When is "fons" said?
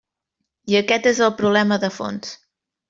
2.01-2.35